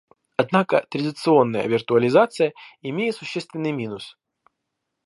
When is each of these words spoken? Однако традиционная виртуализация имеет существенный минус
Однако 0.35 0.83
традиционная 0.89 1.67
виртуализация 1.67 2.53
имеет 2.81 3.15
существенный 3.15 3.71
минус 3.71 4.17